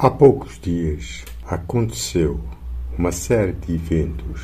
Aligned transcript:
Há 0.00 0.10
poucos 0.10 0.60
dias 0.60 1.24
aconteceu 1.44 2.38
uma 2.96 3.10
série 3.10 3.50
de 3.50 3.74
eventos, 3.74 4.42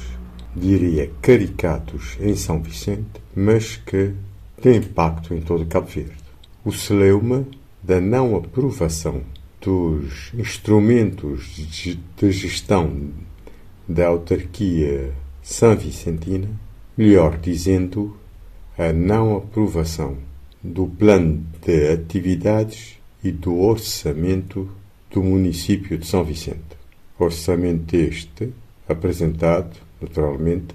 diria 0.53 1.09
caricatos, 1.23 2.19
em 2.21 2.35
São 2.35 2.61
Vicente, 2.61 3.23
mas 3.37 3.77
que 3.77 4.15
têm 4.61 4.79
impacto 4.79 5.33
em 5.33 5.41
todo 5.41 5.65
Cabo 5.67 5.87
Verde. 5.87 6.17
O 6.65 6.73
celeuma 6.73 7.47
da 7.81 8.01
não 8.01 8.35
aprovação 8.35 9.23
dos 9.61 10.33
instrumentos 10.35 11.47
de 11.55 12.33
gestão 12.33 13.13
da 13.89 14.09
autarquia 14.09 15.13
São 15.41 15.77
Vicentina, 15.77 16.49
melhor 16.99 17.39
dizendo, 17.39 18.17
a 18.77 18.93
não 18.93 19.37
aprovação 19.37 20.17
do 20.61 20.89
plano 20.89 21.47
de 21.65 21.93
atividades 21.93 22.99
e 23.23 23.31
do 23.31 23.57
orçamento 23.61 24.69
do 25.15 25.23
município 25.23 25.97
de 25.97 26.05
São 26.05 26.25
Vicente. 26.25 26.77
Orçamento 27.17 27.95
este 27.95 28.53
apresentado, 28.89 29.77
naturalmente, 30.01 30.75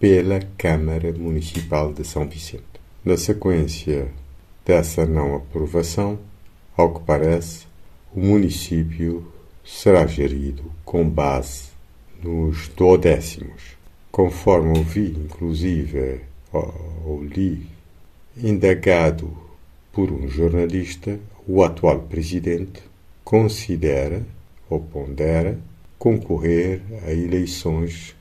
pela 0.00 0.40
Câmara 0.58 1.12
Municipal 1.12 1.92
de 1.92 2.04
São 2.04 2.26
Vicente. 2.26 2.64
Na 3.04 3.16
sequência 3.16 4.08
dessa 4.66 5.06
não 5.06 5.36
aprovação, 5.36 6.18
ao 6.76 6.92
que 6.92 7.06
parece, 7.06 7.68
o 8.12 8.18
município 8.18 9.24
será 9.64 10.08
gerido 10.08 10.64
com 10.84 11.08
base 11.08 11.68
nos 12.20 12.66
duodécimos. 12.76 13.76
Conforme 14.10 14.76
ouvi, 14.76 15.14
inclusive, 15.16 16.22
ou 16.52 17.22
li, 17.22 17.64
indagado 18.36 19.30
por 19.92 20.10
um 20.10 20.26
jornalista, 20.26 21.16
o 21.46 21.62
atual 21.62 22.00
presidente 22.00 22.87
considera 23.28 24.24
ou 24.70 24.80
pondera 24.80 25.58
concorrer 25.98 26.80
a 27.06 27.12
eleições, 27.12 28.16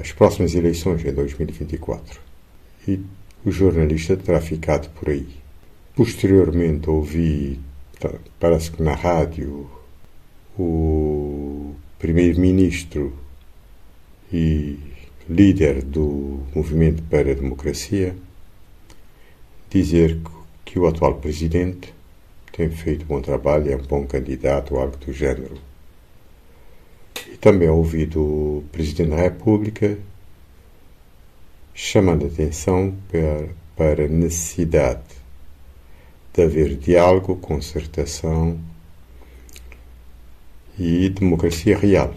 às 0.00 0.12
próximas 0.12 0.54
eleições 0.54 1.04
em 1.04 1.12
2024. 1.12 2.20
E 2.86 3.00
o 3.44 3.50
jornalista 3.50 4.16
terá 4.16 4.40
ficado 4.40 4.88
por 4.90 5.10
aí. 5.10 5.26
Posteriormente 5.96 6.88
ouvi, 6.88 7.58
parece 8.38 8.70
que 8.70 8.80
na 8.80 8.94
rádio, 8.94 9.68
o 10.56 11.74
primeiro-ministro 11.98 13.12
e 14.32 14.78
líder 15.28 15.82
do 15.82 16.38
Movimento 16.54 17.02
para 17.02 17.32
a 17.32 17.34
Democracia 17.34 18.14
dizer 19.68 20.20
que 20.64 20.78
o 20.78 20.86
atual 20.86 21.16
presidente 21.16 21.96
tem 22.56 22.70
feito 22.70 23.04
bom 23.04 23.20
trabalho, 23.20 23.70
é 23.70 23.76
um 23.76 23.82
bom 23.82 24.06
candidato 24.06 24.74
ou 24.74 24.80
algo 24.80 24.96
do 24.96 25.12
género. 25.12 25.58
E 27.30 27.36
também 27.36 27.68
ouvi 27.68 28.06
do 28.06 28.64
Presidente 28.72 29.10
da 29.10 29.16
República 29.16 29.98
chamando 31.74 32.24
a 32.24 32.28
atenção 32.28 32.96
para, 33.10 33.48
para 33.76 34.04
a 34.06 34.08
necessidade 34.08 35.02
de 36.32 36.42
haver 36.42 36.76
diálogo, 36.76 37.36
concertação 37.36 38.58
e 40.78 41.10
democracia 41.10 41.76
real, 41.76 42.14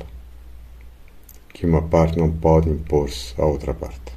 que 1.53 1.65
uma 1.65 1.81
parte 1.81 2.17
não 2.17 2.31
pode 2.31 2.69
impor-se 2.69 3.33
à 3.37 3.45
outra 3.45 3.73
parte. 3.73 4.13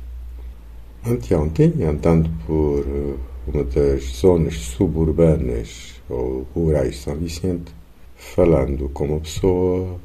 Anteontem, 1.04 1.82
andando 1.82 2.30
por 2.46 3.18
uma 3.48 3.64
das 3.64 4.04
zonas 4.04 4.54
suburbanas 4.54 6.00
ou 6.12 6.46
rurais 6.54 6.98
São 6.98 7.16
Vicente, 7.16 7.72
falando 8.16 8.88
com 8.90 9.06
uma 9.06 9.20
pessoa, 9.20 9.98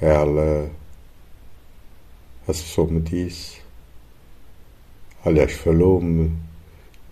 ela, 0.00 0.70
a 2.42 2.46
pessoa 2.46 2.90
me 2.90 3.00
disse, 3.00 3.58
aliás, 5.24 5.52
falou-me 5.52 6.36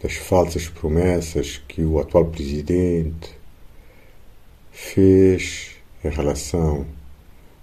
das 0.03 0.15
falsas 0.15 0.69
promessas 0.69 1.59
que 1.69 1.83
o 1.83 1.99
atual 1.99 2.27
presidente 2.27 3.31
fez 4.73 5.77
em 6.03 6.09
relação 6.09 6.87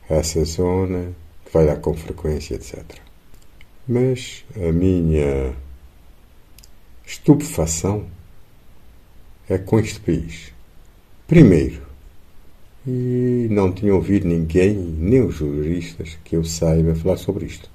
a 0.10 0.16
essa 0.16 0.44
zona, 0.46 1.14
que 1.46 1.54
vai 1.54 1.66
dar 1.66 1.78
com 1.78 1.94
frequência, 1.94 2.56
etc. 2.56 2.84
Mas 3.88 4.46
a 4.56 4.72
minha 4.72 5.56
estupefação 7.06 8.08
é 9.50 9.58
com 9.58 9.80
este 9.80 10.00
país. 10.00 10.52
Primeiro, 11.28 11.82
e 12.86 13.48
não 13.52 13.72
tinha 13.72 13.94
ouvido 13.94 14.28
ninguém, 14.28 14.76
nem 14.76 15.22
os 15.22 15.36
juristas, 15.36 16.18
que 16.24 16.36
eu 16.36 16.44
saiba 16.44 16.96
falar 16.96 17.18
sobre 17.18 17.46
isto. 17.46 17.70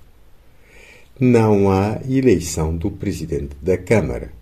Não 1.19 1.71
há 1.71 2.00
eleição 2.09 2.77
do 2.77 2.91
presidente 2.91 3.56
da 3.62 3.78
Câmara. 3.78 4.32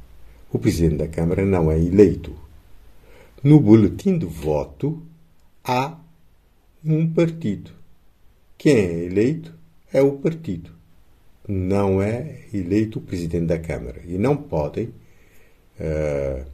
O 0.52 0.58
presidente 0.58 0.96
da 0.96 1.08
Câmara 1.08 1.44
não 1.44 1.70
é 1.70 1.78
eleito. 1.78 2.34
No 3.42 3.60
boletim 3.60 4.18
de 4.18 4.26
voto 4.26 5.02
há 5.62 5.98
um 6.84 7.12
partido. 7.12 7.70
Quem 8.56 8.74
é 8.74 9.04
eleito 9.04 9.54
é 9.92 10.00
o 10.00 10.12
partido. 10.12 10.70
Não 11.46 12.00
é 12.00 12.40
eleito 12.52 12.98
o 12.98 13.02
presidente 13.02 13.46
da 13.46 13.58
Câmara. 13.58 14.00
E 14.06 14.16
não 14.16 14.36
podem 14.36 14.86
uh, 15.78 16.53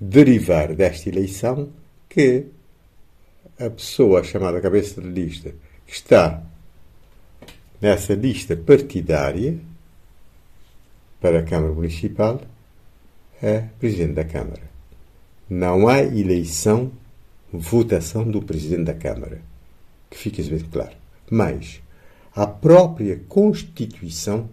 derivar 0.00 0.74
desta 0.74 1.10
eleição 1.10 1.68
que 2.08 2.46
a 3.58 3.68
pessoa 3.68 4.24
chamada 4.24 4.60
cabeça 4.60 5.02
de 5.02 5.08
lista, 5.08 5.54
que 5.86 5.92
está 5.92 6.42
nessa 7.80 8.14
lista 8.14 8.56
partidária 8.56 9.58
para 11.20 11.40
a 11.40 11.42
Câmara 11.42 11.74
Municipal, 11.74 12.40
é 13.42 13.66
Presidente 13.78 14.14
da 14.14 14.24
Câmara. 14.24 14.62
Não 15.48 15.88
há 15.88 16.00
eleição, 16.00 16.90
votação 17.52 18.24
do 18.24 18.40
Presidente 18.40 18.84
da 18.84 18.94
Câmara. 18.94 19.42
Que 20.08 20.16
fique 20.16 20.42
bem 20.42 20.60
claro. 20.60 20.96
Mas 21.30 21.82
a 22.34 22.46
própria 22.46 23.20
Constituição 23.28 24.48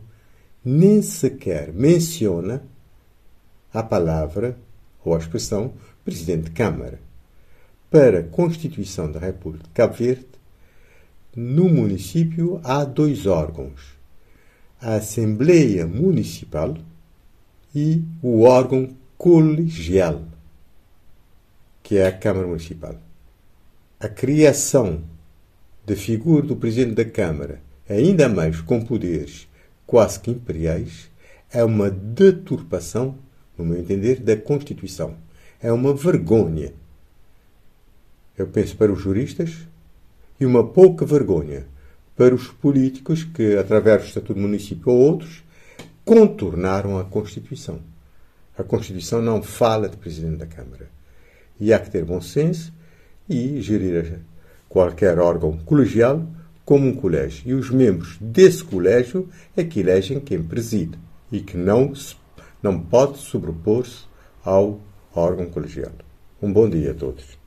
nem 0.63 1.01
sequer 1.01 1.71
menciona 1.71 2.63
a 3.73 3.81
palavra 3.81 4.57
ou 5.03 5.15
a 5.15 5.17
expressão 5.17 5.73
Presidente 6.03 6.45
de 6.45 6.51
Câmara. 6.51 6.99
Para 7.89 8.19
a 8.19 8.23
Constituição 8.23 9.11
da 9.11 9.19
República 9.19 9.65
de 9.65 9.71
Cabo 9.71 9.93
Verde, 9.93 10.25
no 11.35 11.69
município 11.69 12.59
há 12.63 12.83
dois 12.83 13.25
órgãos: 13.25 13.97
a 14.81 14.95
Assembleia 14.95 15.85
Municipal 15.85 16.75
e 17.75 18.03
o 18.21 18.41
órgão 18.41 18.89
colegial, 19.17 20.23
que 21.83 21.97
é 21.97 22.07
a 22.07 22.11
Câmara 22.11 22.47
Municipal. 22.47 22.95
A 23.99 24.07
criação 24.07 25.03
da 25.85 25.95
figura 25.95 26.45
do 26.45 26.55
Presidente 26.55 26.95
da 26.95 27.05
Câmara, 27.05 27.61
ainda 27.89 28.27
mais 28.27 28.61
com 28.61 28.83
poderes 28.83 29.47
quase 29.85 30.19
que 30.19 30.31
imperiais, 30.31 31.09
é 31.51 31.63
uma 31.63 31.89
deturpação 31.89 33.17
no 33.57 33.65
meu 33.65 33.79
entender, 33.79 34.19
da 34.19 34.35
Constituição. 34.37 35.15
É 35.61 35.71
uma 35.71 35.93
vergonha. 35.93 36.73
Eu 38.37 38.47
penso 38.47 38.77
para 38.77 38.91
os 38.91 38.99
juristas 38.99 39.67
e 40.39 40.45
uma 40.45 40.65
pouca 40.65 41.05
vergonha 41.05 41.65
para 42.15 42.33
os 42.33 42.47
políticos 42.47 43.23
que, 43.23 43.55
através 43.55 44.01
do 44.01 44.07
Estatuto 44.07 44.33
do 44.33 44.39
Município 44.39 44.91
ou 44.91 44.97
outros, 44.99 45.43
contornaram 46.03 46.97
a 46.97 47.03
Constituição. 47.03 47.79
A 48.57 48.63
Constituição 48.63 49.21
não 49.21 49.43
fala 49.43 49.87
de 49.87 49.97
Presidente 49.97 50.37
da 50.37 50.45
Câmara. 50.47 50.89
E 51.59 51.71
há 51.71 51.79
que 51.79 51.91
ter 51.91 52.03
bom 52.03 52.21
senso 52.21 52.73
e 53.29 53.61
gerir 53.61 54.19
qualquer 54.69 55.19
órgão 55.19 55.57
colegial 55.59 56.25
como 56.65 56.87
um 56.87 56.95
colégio. 56.95 57.43
E 57.45 57.53
os 57.53 57.69
membros 57.69 58.17
desse 58.19 58.63
colégio 58.63 59.29
é 59.55 59.63
que 59.63 59.79
elegem 59.79 60.19
quem 60.19 60.41
preside 60.41 60.97
e 61.31 61.39
que 61.39 61.55
não 61.55 61.93
se 61.93 62.15
não 62.61 62.79
pode 62.79 63.17
sobrepor-se 63.17 64.05
ao 64.43 64.79
órgão 65.13 65.49
colegiado. 65.49 66.05
Um 66.41 66.51
bom 66.51 66.69
dia 66.69 66.91
a 66.91 66.93
todos. 66.93 67.37